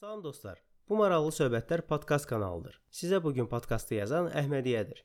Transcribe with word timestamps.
Salam 0.00 0.20
dostlar. 0.22 0.60
Bu 0.88 0.94
maraqlı 0.94 1.32
söhbətlər 1.34 1.80
podkast 1.90 2.28
kanalıdır. 2.30 2.76
Sizə 2.94 3.18
bu 3.22 3.32
gün 3.34 3.48
podkastı 3.50 3.96
yazan 3.96 4.28
Əhmədiyyədir. 4.30 5.00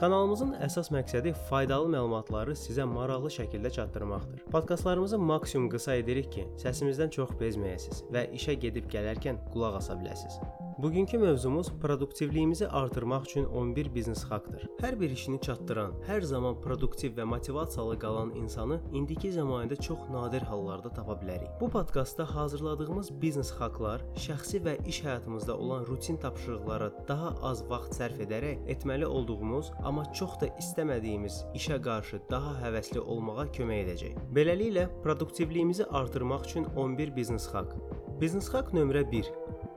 Kanalımızın 0.00 0.56
əsas 0.66 0.90
məqsədi 0.90 1.30
faydalı 1.50 1.92
məlumatları 1.92 2.56
sizə 2.58 2.82
maraqlı 2.96 3.30
şəkildə 3.36 3.70
çatdırmaqdır. 3.76 4.42
Podkastlarımızı 4.56 5.22
maksimum 5.22 5.70
qısa 5.70 5.94
edirik 6.02 6.32
ki, 6.34 6.48
səsimizdən 6.64 7.14
çox 7.14 7.30
bezməyəsiniz 7.44 8.02
və 8.10 8.26
işə 8.40 8.58
gedib 8.66 8.90
gələrkən 8.90 9.38
qulaq 9.54 9.78
asa 9.84 10.00
biləsiniz. 10.02 10.42
Bugünkü 10.82 11.18
mövzumuz 11.18 11.72
produktivliyimizi 11.82 12.68
artırmaq 12.68 13.22
üçün 13.22 13.44
11 13.44 13.94
biznes 13.94 14.24
haqqdır. 14.24 14.64
Hər 14.80 14.96
bir 15.00 15.10
işini 15.10 15.38
çatdıran, 15.40 15.92
hər 16.08 16.24
zaman 16.26 16.56
produktiv 16.60 17.14
və 17.14 17.22
motivasiyalı 17.30 17.98
qalan 18.02 18.32
insanı 18.34 18.80
indiki 18.92 19.30
zəmanədə 19.30 19.78
çox 19.86 20.08
nadir 20.10 20.42
hallarda 20.42 20.90
tapa 20.90 21.14
bilərik. 21.20 21.52
Bu 21.60 21.68
podkastda 21.70 22.26
hazırladığımız 22.34 23.12
biznes 23.22 23.52
haqqlar 23.60 24.02
şəxsi 24.24 24.64
və 24.66 24.74
iş 24.90 25.04
həyatımızda 25.04 25.52
olan 25.52 25.86
rutin 25.86 26.16
tapşırıqlara 26.16 26.90
daha 27.08 27.30
az 27.52 27.62
vaxt 27.70 27.94
sərf 28.00 28.18
edərək 28.26 28.66
etməli 28.74 29.06
olduğumuz, 29.06 29.70
amma 29.84 30.08
çox 30.18 30.40
da 30.40 30.50
istəmədiyimiz 30.58 31.44
işə 31.54 31.78
qarşı 31.82 32.24
daha 32.30 32.58
həvəsli 32.66 32.98
olmağa 32.98 33.46
kömək 33.54 33.86
edəcək. 33.86 34.18
Beləliklə, 34.34 34.90
produktivliyimizi 35.06 35.86
artırmaq 35.86 36.50
üçün 36.50 36.64
11 36.74 37.16
biznes 37.16 37.46
haqq. 37.54 37.78
Biznes 38.20 38.50
haqq 38.54 38.74
nömrə 38.74 39.06
1 39.10 39.30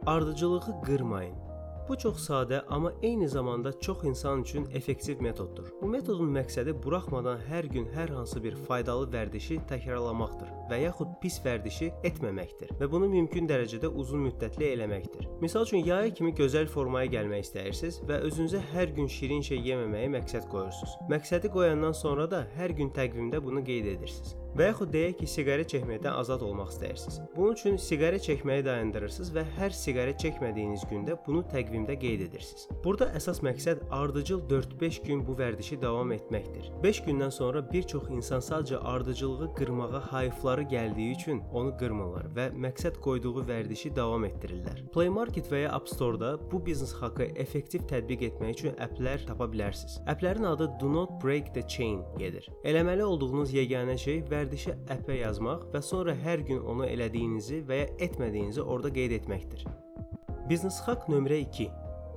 Ardıcılığı 0.06 0.82
qırmayın. 0.86 1.36
Bu 1.90 1.98
çox 1.98 2.18
sadə, 2.30 2.62
amma 2.70 2.92
eyni 3.02 3.30
zamanda 3.30 3.80
çox 3.80 4.04
insan 4.04 4.42
üçün 4.42 4.68
effektiv 4.74 5.22
metoddur. 5.22 5.68
Bu 5.82 5.88
metodun 5.88 6.30
məqsədi 6.34 6.74
buraxmadan 6.84 7.42
hər 7.50 7.66
gün 7.74 7.86
hər 7.94 8.14
hansı 8.14 8.44
bir 8.44 8.56
faydalı 8.68 9.10
vərdişi 9.14 9.58
təkrarlamaqdır 9.70 10.54
və 10.70 10.80
yaxud 10.84 11.18
pis 11.22 11.40
vərdişi 11.46 11.92
etməməkdir 12.10 12.74
və 12.80 12.92
bunu 12.92 13.10
mümkün 13.10 13.50
dərəcədə 13.50 13.90
uzun 13.90 14.26
müddətli 14.28 14.72
eləməkdir. 14.76 15.28
Məsəl 15.42 15.66
üçün 15.70 15.86
yaya 15.86 16.14
kimi 16.14 16.34
gözəl 16.38 16.70
formaya 16.70 17.10
gəlmək 17.18 17.46
istəyirsiniz 17.50 18.02
və 18.10 18.22
özünüzə 18.30 18.62
hər 18.74 18.94
gün 18.98 19.10
şirin 19.18 19.46
şey 19.50 19.62
yeməməyi 19.72 20.14
məqsəd 20.20 20.50
qoyursunuz. 20.54 20.98
Məqsədi 21.10 21.54
qoyandan 21.54 21.94
sonra 21.98 22.30
da 22.32 22.48
hər 22.58 22.78
gün 22.78 22.94
təqvimdə 22.98 23.44
bunu 23.46 23.66
qeyd 23.66 23.94
edirsiniz. 23.98 24.38
Və 24.56 24.70
yaxud 24.70 24.88
deyək 24.88 25.18
ki, 25.20 25.28
siqaret 25.28 25.68
çəkməkdən 25.68 26.16
azad 26.16 26.44
olmaq 26.48 26.70
istəyirsiniz. 26.72 27.18
Bunun 27.36 27.58
üçün 27.58 27.78
siqaret 27.82 28.24
çəkməyi 28.24 28.64
dayandırırsınız 28.64 29.32
və 29.36 29.42
hər 29.58 29.74
siqaret 29.76 30.22
çəkmədiyiniz 30.24 30.86
gündə 30.88 31.18
bunu 31.26 31.42
təqvimdə 31.52 31.98
qeyd 32.00 32.24
edirsiniz. 32.30 32.70
Burada 32.86 33.10
əsas 33.20 33.42
məqsəd 33.44 33.84
ardıcıl 33.92 34.46
4-5 34.48 35.00
gün 35.08 35.26
bu 35.28 35.36
vərdişi 35.42 35.82
davam 35.82 36.14
etməkdir. 36.16 36.70
5 36.84 37.02
gündən 37.08 37.34
sonra 37.36 37.64
bir 37.72 37.84
çox 37.84 38.08
insan 38.16 38.46
sadəcə 38.46 38.80
ardıcılığı 38.94 39.50
qırmağa 39.58 40.02
hayıfları 40.14 40.64
gəldiyi 40.72 41.18
üçün 41.18 41.44
onu 41.52 41.76
qırmırlar 41.82 42.32
və 42.38 42.48
məqsəd 42.68 43.02
qoyduğu 43.04 43.44
vərdişi 43.52 43.92
davam 44.00 44.24
etdirirlər. 44.30 44.86
Play 44.96 45.12
Market 45.12 45.52
və 45.52 45.66
ya 45.66 45.76
App 45.76 45.92
Store-da 45.92 46.32
bu 46.52 46.64
biznes 46.66 46.96
haqqı 47.02 47.28
effektiv 47.44 47.84
tətbiq 47.92 48.24
etmək 48.30 48.56
üçün 48.56 48.80
applər 48.88 49.28
tapa 49.28 49.52
bilərsiniz. 49.52 50.00
Applərin 50.08 50.48
adı 50.48 50.72
Do 50.80 50.96
Not 50.96 51.20
Break 51.24 51.52
the 51.54 51.68
Chain 51.68 52.00
gedir. 52.18 52.48
Eləməli 52.64 53.04
olduğunuz 53.04 53.52
yeganə 53.52 54.00
şey 54.00 54.24
vərdişi 54.32 54.45
vərdişi 54.46 54.74
əpə 54.94 55.16
yazmaq 55.18 55.64
və 55.74 55.80
sonra 55.82 56.14
hər 56.14 56.44
gün 56.46 56.60
onu 56.70 56.86
elədiyinizi 56.86 57.64
və 57.66 57.78
ya 57.80 57.88
etmədiyinizi 58.06 58.62
orada 58.62 58.92
qeyd 58.94 59.16
etməkdir. 59.18 59.66
Biznes 60.50 60.78
haqq 60.86 61.10
nömrə 61.10 61.40
2. 61.42 61.66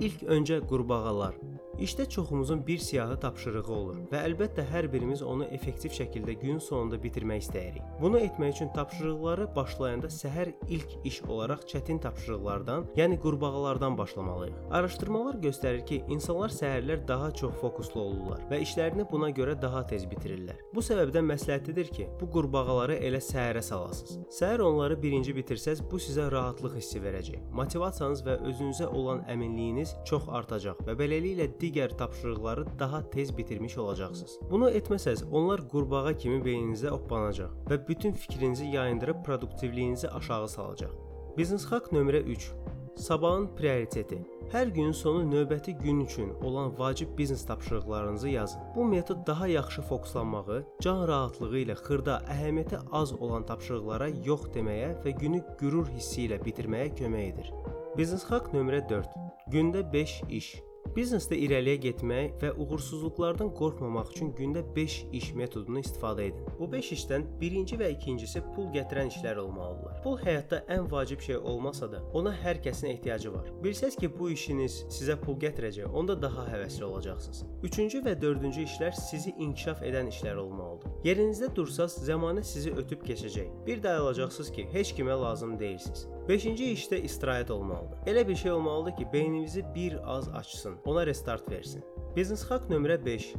İlk 0.05 0.27
öncə 0.29 0.61
qurbağalar. 0.69 1.39
İşdə 1.79 2.09
çoxumuzun 2.09 2.67
bir 2.67 2.79
siyahı 2.79 3.15
tapşırığı 3.23 3.73
olur 3.73 3.99
və 4.11 4.19
əlbəttə 4.27 4.65
hər 4.67 4.89
birimiz 4.91 5.21
onu 5.23 5.45
effektiv 5.55 5.93
şəkildə 5.95 6.35
gün 6.41 6.57
sonunda 6.59 6.97
bitirmək 6.99 7.45
istəyirik. 7.45 7.85
Bunu 8.01 8.19
etmək 8.19 8.57
üçün 8.57 8.73
tapşırıqları 8.75 9.47
başlayanda 9.57 10.11
səhər 10.11 10.51
ilk 10.69 10.97
iş 11.07 11.21
olaraq 11.23 11.63
çətin 11.71 12.01
tapşırıqlardan, 12.03 12.89
yəni 12.99 13.19
qurbağalardan 13.23 13.99
başlamalıyıq. 13.99 14.57
Araşdırmalar 14.71 15.39
göstərir 15.45 15.85
ki, 15.87 16.01
insanlar 16.09 16.51
səhərlər 16.51 17.05
daha 17.09 17.31
çox 17.31 17.55
fokuslu 17.61 18.01
olurlar 18.01 18.43
və 18.51 18.59
işlərini 18.67 19.07
buna 19.13 19.31
görə 19.31 19.55
daha 19.63 19.85
tez 19.87 20.09
bitirirlər. 20.11 20.59
Bu 20.75 20.83
səbəbdən 20.83 21.31
məsləhətlidir 21.31 21.95
ki, 21.95 22.09
bu 22.21 22.31
qurbağaları 22.35 22.99
elə 23.07 23.23
səhərə 23.23 23.63
salasınız. 23.63 24.19
Səhər 24.41 24.67
onları 24.67 24.99
birinci 25.03 25.37
bitirsəz, 25.37 25.87
bu 25.91 26.03
sizə 26.03 26.27
rahatlıq 26.35 26.75
hissi 26.81 26.99
verəcək. 27.07 27.47
Motivasiyanız 27.55 28.27
və 28.27 28.39
özünüzə 28.51 28.91
olan 28.91 29.23
əminliyiniz 29.31 29.95
çox 30.11 30.27
artacaq 30.27 30.83
və 30.83 30.99
beləliklə 30.99 31.47
digər 31.55 31.68
tapşırıqları 31.99 32.65
daha 32.79 33.11
tez 33.11 33.37
bitirmiş 33.39 33.79
olacaqsınız. 33.79 34.39
Bunu 34.51 34.71
etməsəz, 34.71 35.25
onlar 35.31 35.63
qurbağa 35.69 36.13
kimi 36.17 36.41
beyninizdə 36.45 36.91
oppanacaq 36.91 37.53
və 37.71 37.89
bütün 37.89 38.13
fikrinizi 38.13 38.67
yayındırıb 38.67 39.25
produktivliyinizi 39.25 40.09
aşağı 40.09 40.49
salacaq. 40.49 40.91
Biznes 41.39 41.65
haqq 41.71 41.93
nömrə 41.93 42.23
3. 42.23 42.53
Sabahın 42.97 43.47
prioriteti. 43.57 44.19
Hər 44.53 44.71
günün 44.75 44.93
sonu 44.97 45.23
növbəti 45.29 45.75
gün 45.83 46.01
üçün 46.01 46.31
olan 46.43 46.79
vacib 46.79 47.19
biznes 47.19 47.47
tapşırıqlarınızı 47.47 48.29
yazın. 48.29 48.61
Bu 48.77 48.85
metod 48.85 49.27
daha 49.27 49.47
yaxşı 49.47 49.83
fokuslanmağı, 49.83 50.63
can 50.81 51.09
rahatlığı 51.09 51.59
ilə 51.63 51.77
xırda, 51.79 52.23
əhəmiyyəti 52.35 52.81
az 52.93 53.13
olan 53.13 53.47
tapşırıqlara 53.47 54.09
yox 54.27 54.49
deməyə 54.55 54.95
və 55.05 55.15
günü 55.21 55.45
qürur 55.61 55.87
hissi 55.93 56.27
ilə 56.27 56.41
bitirməyə 56.43 56.95
kömək 56.99 57.29
edir. 57.33 57.53
Biznes 57.99 58.25
haqq 58.31 58.51
nömrə 58.57 58.83
4. 58.89 59.07
Gündə 59.53 59.93
5 59.93 60.23
iş. 60.29 60.57
Biznesdə 60.97 61.37
irəliyə 61.37 61.79
getmək 61.83 62.39
və 62.43 62.51
uğursuzluqlardan 62.63 63.51
qorxmamaq 63.59 64.13
üçün 64.15 64.31
gündə 64.39 64.63
5 64.77 64.97
iş 65.19 65.29
metodunu 65.39 65.83
istifadə 65.83 66.29
edin. 66.31 66.49
Bu 66.59 66.69
5 66.73 66.91
işdən 66.97 67.27
birinci 67.41 67.79
və 67.81 67.91
ikincisi 67.95 68.43
pul 68.55 68.71
gətirən 68.75 69.13
işlər 69.13 69.41
olmalıdır. 69.43 70.01
Pul 70.05 70.19
həyatda 70.23 70.63
ən 70.75 70.91
vacib 70.91 71.21
şey 71.25 71.37
olmasa 71.37 71.91
da, 71.93 72.03
ona 72.19 72.33
hər 72.45 72.63
kəsin 72.65 72.91
ehtiyacı 72.95 73.33
var. 73.35 73.51
Bilsəz 73.65 73.99
ki, 74.01 74.11
bu 74.19 74.31
işiniz 74.35 74.81
sizə 74.93 75.19
pul 75.21 75.39
gətirəcək, 75.45 75.93
onda 75.93 76.17
daha 76.23 76.49
həvəsli 76.49 76.85
olacaqsınız. 76.89 77.45
Üçüncü 77.69 78.03
və 78.07 78.17
dördüncü 78.21 78.65
işlər 78.67 78.97
sizi 78.99 79.35
inkişaf 79.39 79.83
edən 79.87 80.11
işlər 80.13 80.41
olmalıdır. 80.43 80.99
Yerinizdə 81.05 81.55
dursaz, 81.55 82.01
zəmanə 82.09 82.43
sizi 82.43 82.73
ötüb 82.75 83.05
keçəcək. 83.07 83.51
Bir 83.67 83.83
də 83.85 83.99
ayılacaqsınız 83.99 84.53
ki, 84.57 84.69
heç 84.73 84.95
kimə 84.99 85.21
lazım 85.21 85.59
deyilsiniz. 85.61 86.09
5-ci 86.29 86.73
işdə 86.75 86.99
istirahət 87.09 87.51
olmalıdır. 87.51 88.03
Elə 88.07 88.29
bir 88.29 88.37
şey 88.37 88.53
olmalıdır 88.53 88.97
ki, 88.97 89.07
beyninizi 89.13 89.65
bir 89.75 89.97
az 90.17 90.29
açsın, 90.29 90.77
ona 90.85 91.07
restart 91.07 91.51
versin. 91.51 91.85
Biznes 92.17 92.45
haqq 92.51 92.69
nömrə 92.69 92.99
5. 93.05 93.33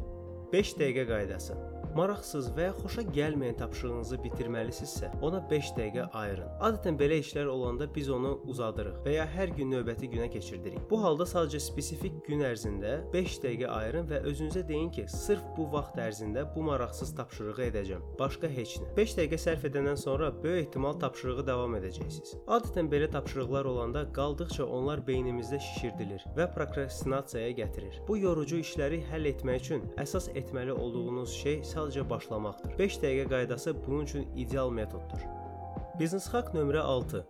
5 0.53 0.73
dəqiqə 0.79 1.05
qaydası. 1.07 1.57
Maraqsız 1.97 2.51
və 2.53 2.67
ya 2.67 2.73
xoşa 2.77 3.03
gəlməyən 3.15 3.57
tapşırığınızı 3.57 4.19
bitirməlisinizsə, 4.23 5.09
ona 5.25 5.39
5 5.49 5.71
dəqiqə 5.77 6.05
ayırın. 6.19 6.49
Adətən 6.67 6.97
belə 6.99 7.17
işlər 7.23 7.49
olanda 7.49 7.87
biz 7.95 8.09
onu 8.13 8.35
uzadırıq 8.51 8.99
və 9.05 9.15
ya 9.15 9.25
hər 9.29 9.53
gün 9.57 9.71
növbəti 9.73 10.09
günə 10.11 10.27
keçirdirik. 10.33 10.83
Bu 10.89 10.99
halda 11.03 11.25
sadəcə 11.29 11.61
spesifik 11.65 12.19
gün 12.27 12.43
ərzində 12.45 12.99
5 13.13 13.37
dəqiqə 13.45 13.71
ayırın 13.73 14.09
və 14.11 14.21
özünüzə 14.29 14.63
deyin 14.67 14.91
ki, 14.93 15.07
sırf 15.09 15.41
bu 15.57 15.65
vaxt 15.73 15.97
ərzində 16.03 16.45
bu 16.55 16.67
maraqsız 16.69 17.15
tapşırığı 17.17 17.65
edəcəm. 17.69 18.05
Başqa 18.19 18.51
heç 18.53 18.77
nə. 18.83 18.91
5 18.97 19.17
dəqiqə 19.19 19.41
sərf 19.45 19.65
edəndən 19.71 19.97
sonra 19.97 20.29
böyük 20.43 20.67
ehtimal 20.67 20.99
tapşırığı 21.01 21.47
davam 21.47 21.75
edəcəksiniz. 21.79 22.35
Adətən 22.47 22.91
belə 22.93 23.09
tapşırıqlar 23.11 23.65
olanda 23.65 24.05
qaldıqca 24.13 24.65
onlar 24.65 25.01
beynimizdə 25.09 25.59
şişirdilir 25.71 26.25
və 26.37 26.49
prokrastinasiyaya 26.53 27.57
gətirir. 27.63 27.99
Bu 28.07 28.17
yorucu 28.21 28.61
işləri 28.61 29.01
həll 29.09 29.29
etmək 29.33 29.65
üçün 29.65 29.85
əsas 29.97 30.29
etməli 30.37 30.71
olduğunuz 30.71 31.33
şey 31.33 31.63
sadəcə 31.79 32.05
başlamaqdır. 32.09 32.77
5 32.79 33.01
dəqiqə 33.03 33.27
qaydası 33.33 33.75
bunun 33.87 34.03
üçün 34.03 34.29
ideal 34.35 34.71
metoddur. 34.71 35.27
Biznes 35.99 36.27
haqq 36.33 36.53
nömrə 36.53 36.79
6. 36.79 37.25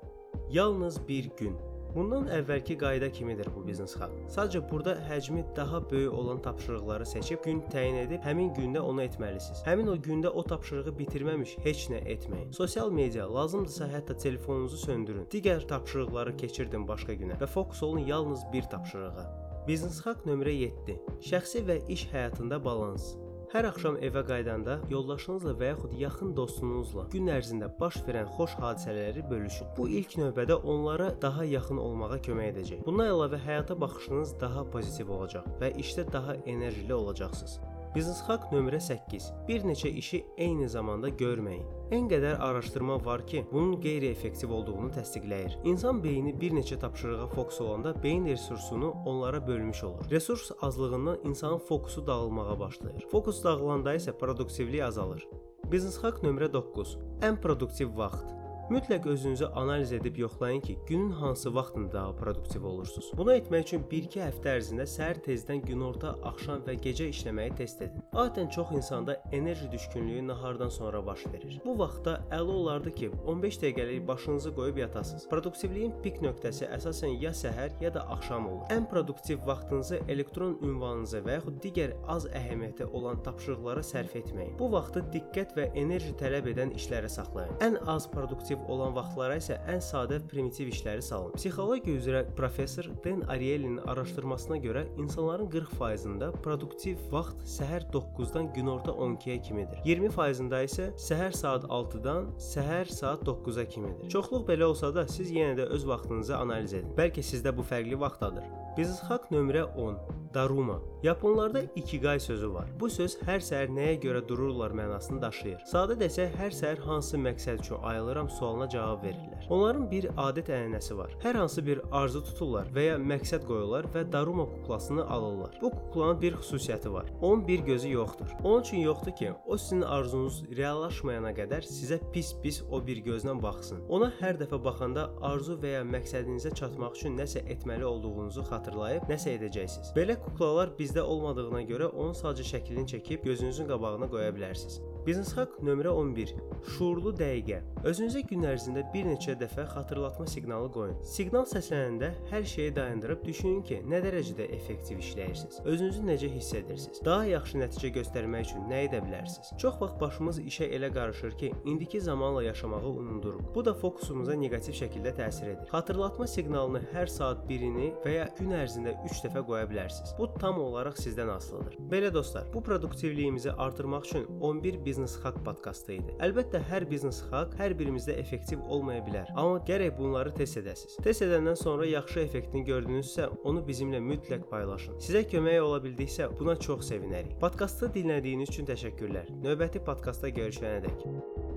Yalnız 0.51 1.07
bir 1.07 1.29
gün. 1.37 1.57
Bundan 1.95 2.27
əvvəlki 2.29 2.75
qayda 2.77 3.07
kimidir 3.11 3.47
bu 3.55 3.63
biznes 3.65 3.95
haqq. 3.97 4.13
Sadəcə 4.29 4.59
burada 4.71 4.93
həcmi 5.07 5.41
daha 5.55 5.81
böyük 5.89 6.13
olan 6.13 6.41
tapşırıqları 6.41 7.05
seçib 7.05 7.43
gün 7.45 7.63
təyin 7.73 7.97
edib 8.03 8.21
həmin 8.21 8.51
gündə 8.53 8.83
onu 8.85 9.01
etməlisiniz. 9.07 9.63
Həmin 9.65 9.89
o 9.89 9.95
gündə 9.97 10.29
o 10.29 10.43
tapşırığı 10.43 10.93
bitirməmiş 10.99 11.55
heç 11.65 11.87
nə 11.89 12.03
etməyin. 12.13 12.51
Sosial 12.53 12.91
media 12.91 13.25
lazımdırsa 13.33 13.87
hətta 13.89 14.17
telefonunuzu 14.17 14.77
söndürün. 14.77 15.25
Digər 15.33 15.65
tapşırıqları 15.67 16.35
keçirdin 16.37 16.85
başqa 16.87 17.13
günə 17.13 17.39
və 17.41 17.47
fokus 17.47 17.81
olun 17.83 18.05
yalnız 18.05 18.45
bir 18.53 18.69
tapşırığa. 18.69 19.25
Biznes 19.67 20.01
haqq 20.05 20.29
nömrə 20.29 20.53
7. 20.53 20.99
Şəxsi 21.31 21.65
və 21.65 21.81
iş 21.89 22.05
həyatında 22.13 22.61
balans. 22.63 23.15
Hər 23.49 23.65
axşam 23.65 23.95
evə 24.05 24.21
qayıdanda 24.29 24.75
yoldaşınızla 24.91 25.55
və 25.57 25.71
yaxud 25.71 25.93
yaxın 25.97 26.33
dostunuzla 26.37 27.07
gün 27.09 27.31
ərzində 27.33 27.71
baş 27.79 27.95
verən 28.05 28.27
xoş 28.35 28.51
hadisələri 28.61 29.23
bölüşün. 29.31 29.71
Bu 29.77 29.87
ilk 29.89 30.13
növbədə 30.21 30.59
onlara 30.73 31.07
daha 31.23 31.47
yaxın 31.49 31.81
olmağa 31.81 32.19
kömək 32.27 32.51
edəcək. 32.51 32.85
Bundan 32.85 33.09
əlavə 33.09 33.41
həyata 33.47 33.79
baxışınız 33.81 34.35
daha 34.45 34.67
pozitiv 34.75 35.09
olacaq 35.17 35.49
və 35.63 35.71
işdə 35.81 36.05
daha 36.13 36.37
enerjili 36.45 36.93
olacaqsınız. 36.93 37.57
Biznes 37.95 38.19
haqq 38.27 38.51
nömrə 38.53 38.77
8. 38.79 39.31
Bir 39.47 39.63
neçə 39.65 39.89
işi 39.89 40.19
eyni 40.37 40.67
zamanda 40.69 41.09
görməyin. 41.09 41.65
Ən 41.95 42.05
qədər 42.11 42.37
araşdırma 42.45 42.99
var 43.05 43.23
ki, 43.27 43.41
bunun 43.51 43.79
qeyri-effektiv 43.81 44.53
olduğunu 44.53 44.91
təsdiqləyir. 44.93 45.57
İnsan 45.65 46.03
beyni 46.03 46.35
bir 46.41 46.53
neçə 46.53 46.79
tapşırığa 46.79 47.27
fokus 47.27 47.61
olanda 47.61 47.95
beyin 48.03 48.25
resursunu 48.25 48.93
onlara 49.05 49.47
bölmüş 49.47 49.83
olur. 49.83 50.09
Resurs 50.11 50.51
azlığından 50.61 51.19
insanın 51.23 51.57
fokusu 51.57 52.07
dağılmağa 52.07 52.59
başlayır. 52.59 53.07
Fokus 53.11 53.43
dağılanda 53.43 53.95
isə 53.95 54.17
produktivlik 54.17 54.81
azalır. 54.81 55.27
Biznes 55.71 55.97
haqq 56.03 56.21
nömrə 56.25 56.53
9. 56.53 56.97
Ən 57.21 57.41
produktiv 57.41 57.97
vaxt. 57.97 58.38
Mütləq 58.69 59.07
özünüzü 59.09 59.45
analiz 59.45 59.91
edib 59.93 60.17
yoxlayın 60.17 60.61
ki, 60.61 60.77
günün 60.87 61.11
hansı 61.11 61.55
vaxtında 61.55 61.93
daha 61.93 62.15
produktiv 62.15 62.63
olursunuz. 62.63 63.11
Bunu 63.17 63.33
etmək 63.33 63.63
üçün 63.63 63.85
1-2 63.89 64.19
həftə 64.21 64.51
ərzində 64.59 64.85
səhər 64.85 65.17
tezdən 65.25 65.63
günorta, 65.65 66.11
axşam 66.29 66.61
və 66.67 66.75
gecə 66.83 67.07
işləməyi 67.09 67.55
test 67.57 67.81
edin. 67.81 68.03
Adətən 68.13 68.51
çox 68.53 68.71
insanda 68.77 69.15
enerji 69.31 69.71
düşkünlüyü 69.71 70.27
nahardan 70.27 70.69
sonra 70.69 71.05
baş 71.05 71.25
verir. 71.33 71.55
Bu 71.65 71.79
vaxtda 71.79 72.13
əla 72.31 72.51
olardı 72.61 72.93
ki, 72.99 73.09
15 73.25 73.57
dəqiqəlik 73.63 74.07
başınızı 74.07 74.53
qoyub 74.55 74.77
yatasınız. 74.77 75.25
Produktivliyin 75.33 75.95
pik 76.03 76.21
nöqtəsi 76.21 76.69
əsasən 76.77 77.17
ya 77.23 77.33
səhər, 77.33 77.73
ya 77.81 77.93
da 77.93 78.05
axşam 78.17 78.47
olur. 78.51 78.69
Ən 78.69 78.85
produktiv 78.89 79.41
vaxtınızı 79.47 80.03
elektron 80.07 80.59
ünvanınıza 80.61 81.23
və 81.25 81.39
yaxud 81.39 81.57
digər 81.65 81.97
az 82.07 82.29
əhəmiyyəti 82.37 82.85
olan 82.93 83.23
tapşırıqlara 83.25 83.81
sərf 83.81 84.13
etməyin. 84.21 84.53
Bu 84.61 84.69
vaxtı 84.77 85.07
diqqət 85.17 85.57
və 85.57 85.71
enerji 85.73 86.13
tələb 86.21 86.53
edən 86.53 86.77
işlərə 86.77 87.09
saxlayın. 87.09 87.57
Ən 87.65 87.81
az 87.89 88.05
produktiv 88.13 88.58
olan 88.67 88.95
vaxtlara 88.95 89.37
isə 89.39 89.59
ən 89.71 89.81
sadə 89.83 90.19
primitiv 90.31 90.71
işləri 90.73 91.03
salın. 91.05 91.33
Psixologiya 91.37 91.97
üzrə 91.99 92.23
professor 92.35 92.89
Dan 93.03 93.21
Ariely'nin 93.29 93.77
araşdırmasına 93.77 94.57
görə 94.57 94.85
insanların 94.97 95.49
40%-ında 95.49 96.31
produktiv 96.43 96.97
vaxt 97.11 97.43
səhər 97.57 97.87
9-dan 97.93 98.51
günorta 98.53 98.91
12-yə 98.91 99.41
kimidir. 99.41 99.81
20%-da 99.85 100.63
isə 100.67 100.89
səhər 101.09 101.35
saat 101.37 101.67
6-dan 101.69 102.31
səhər 102.51 102.91
saat 102.91 103.23
9-a 103.27 103.65
kimidir. 103.65 104.09
Çoxluq 104.09 104.47
belə 104.49 104.69
olsa 104.71 104.93
da 104.95 105.07
siz 105.07 105.31
yenə 105.31 105.57
də 105.59 105.69
öz 105.75 105.87
vaxtınızı 105.87 106.37
analiz 106.37 106.73
edin. 106.73 106.95
Bəlkə 106.97 107.23
sizdə 107.25 107.55
bu 107.55 107.65
fərqli 107.65 107.99
vaxtdadır. 107.99 108.49
Hack 108.79 109.31
nömrə 109.31 109.63
10. 109.75 109.95
Daruma. 110.33 110.79
Yaponlarda 111.03 111.61
ikigai 111.75 112.19
sözü 112.19 112.53
var. 112.53 112.69
Bu 112.79 112.89
söz 112.89 113.17
hər 113.27 113.41
səhər 113.43 113.71
nəyə 113.75 113.97
görə 114.03 114.21
dururlar 114.27 114.71
mənasını 114.77 115.19
daşıyır. 115.21 115.65
Sadə 115.67 115.97
desək, 115.99 116.35
hər 116.39 116.55
səhər 116.55 116.79
hansı 116.85 117.19
məqsəd 117.19 117.63
üçün 117.63 117.83
ayılıram 117.83 118.29
sualına 118.49 118.69
cavab 118.69 119.03
verirlər. 119.03 119.45
Onların 119.49 119.85
bir 119.91 120.05
adət-ənənəsi 120.17 120.97
var. 120.97 121.13
Hər 121.23 121.37
hansı 121.37 121.61
bir 121.65 121.81
arzu 121.91 122.21
tuturlar 122.25 122.69
və 122.73 122.85
ya 122.85 122.95
məqsəd 122.97 123.45
qoyurlar 123.45 123.87
və 123.93 124.05
Daruma 124.11 124.45
kuklasını 124.49 125.05
alırlar. 125.09 125.57
Bu 125.61 125.69
kuklanın 125.71 126.21
bir 126.21 126.37
xüsusiyyəti 126.41 126.91
var. 126.93 127.11
Onun 127.21 127.47
bir 127.47 127.59
gözü 127.59 127.91
yoxdur. 127.91 128.33
Onun 128.43 128.61
üçün 128.61 128.77
yoxdur 128.77 129.11
ki, 129.11 129.31
o 129.45 129.57
sizin 129.57 129.81
arzunuz 129.81 130.43
reallaşmayana 130.57 131.33
qədər 131.37 131.65
sizə 131.65 131.99
pis-pis 132.13 132.61
o 132.71 132.81
bir 132.87 133.03
gözlə 133.05 133.35
baxsın. 133.41 133.83
Ona 133.89 134.11
hər 134.19 134.39
dəfə 134.41 134.61
baxanda 134.63 135.09
arzu 135.21 135.59
və 135.61 135.75
ya 135.77 135.83
məqsədinizə 135.85 136.53
çatmaq 136.55 136.97
üçün 136.97 137.17
nəsə 137.19 137.45
etməli 137.53 137.85
olduğunuzu 137.85 138.45
xatırlayıb 138.49 139.09
nəsə 139.11 139.35
edəcəksiniz. 139.37 139.93
Belə 139.97 140.17
kuklalar 140.23 140.73
bizdə 140.79 141.05
olmadığına 141.05 141.61
görə 141.69 141.91
onun 141.93 142.17
sadəcə 142.17 142.47
şəklini 142.55 142.87
çəkib 142.95 143.25
gözünüzün 143.29 143.69
qabağına 143.69 144.09
qoya 144.09 144.33
bilərsiniz. 144.35 144.81
Biznes 145.07 145.31
hack 145.37 145.61
nömrə 145.63 145.91
11. 145.95 146.33
Şuurlu 146.75 147.13
dəqiqə. 147.15 147.61
Özünüzə 147.87 148.19
gün 148.27 148.43
ərzində 148.49 148.81
bir 148.91 149.05
neçə 149.07 149.31
dəfə 149.39 149.63
xatırlatma 149.71 150.25
siqnalı 150.27 150.67
qoyun. 150.75 150.97
Siqnal 151.07 151.45
səslənəndə 151.47 152.09
hər 152.27 152.43
şeyi 152.51 152.73
dayandırıb 152.75 153.23
düşünün 153.23 153.61
ki, 153.63 153.77
nə 153.87 154.01
dərəcədə 154.03 154.49
effektiv 154.57 154.99
işləyirsiniz. 154.99 155.61
Özünüzü 155.63 156.03
necə 156.03 156.27
hiss 156.33 156.51
edirsiniz? 156.59 156.99
Daha 157.05 157.29
yaxşı 157.29 157.61
nəticə 157.61 157.93
göstərmək 157.95 158.49
üçün 158.49 158.67
nə 158.67 158.81
edə 158.89 158.99
bilərsiniz? 159.05 159.53
Çox 159.63 159.79
vaxt 159.79 159.95
başımız 160.03 160.41
işə 160.51 160.67
elə 160.75 160.91
qarışır 160.93 161.37
ki, 161.39 161.53
indiki 161.63 162.01
zamanla 162.03 162.43
yaşamağı 162.49 162.91
unuduruq. 162.91 163.55
Bu 163.55 163.65
da 163.65 163.73
fokusumuza 163.73 164.35
neqativ 164.43 164.75
şəkildə 164.81 165.15
təsir 165.21 165.53
edir. 165.53 165.71
Xatırlatma 165.71 166.27
siqnalını 166.27 166.83
hər 166.91 167.07
saat 167.07 167.47
birini 167.47 167.93
və 168.03 168.17
ya 168.17 168.27
gün 168.35 168.51
ərzində 168.59 168.97
3 169.07 169.23
dəfə 169.29 169.45
qoya 169.47 169.63
bilərsiniz. 169.71 170.11
Bu 170.19 170.27
tam 170.35 170.59
olaraq 170.59 170.99
sizdən 170.99 171.31
asılıdır. 171.37 171.79
Belə 171.95 172.11
dostlar, 172.13 172.51
bu 172.53 172.63
produktivliyimizi 172.67 173.55
artırmaq 173.55 174.11
üçün 174.11 174.27
11 174.41 174.83
biznes 174.89 175.15
hack 175.23 175.39
podkastı 175.45 175.95
idi. 175.99 176.15
Əlbəttə 176.25 176.61
hər 176.71 176.85
biznes 176.89 177.21
hack 177.29 177.55
hər 177.61 177.75
birimizdə 177.79 178.15
effektiv 178.21 178.63
olmaya 178.73 179.03
bilər, 179.05 179.29
amma 179.35 179.59
gərək 179.69 179.93
bunları 179.99 180.33
test 180.39 180.59
edəsiniz. 180.63 180.97
Test 181.05 181.25
edəndən 181.27 181.57
sonra 181.59 181.87
yaxşı 181.89 182.23
effektini 182.25 182.65
gördünüzsə, 182.69 183.29
onu 183.49 183.63
bizimlə 183.69 184.01
mütləq 184.05 184.47
paylaşın. 184.51 184.97
Sizə 185.03 185.25
kömək 185.29 185.61
ola 185.67 185.81
bildiksə, 185.85 186.31
buna 186.39 186.57
çox 186.67 186.89
sevinərik. 186.89 187.37
Podkastı 187.43 187.91
dinlədiyiniz 187.99 188.55
üçün 188.55 188.69
təşəkkürlər. 188.69 189.29
Növbəti 189.45 189.83
podkastda 189.85 190.33
görüşənədək. 190.41 191.48